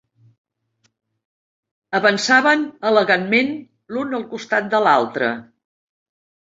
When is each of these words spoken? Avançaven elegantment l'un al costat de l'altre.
Avançaven 1.99 2.65
elegantment 2.93 3.55
l'un 3.99 4.21
al 4.23 4.27
costat 4.35 4.75
de 4.75 4.83
l'altre. 4.89 5.35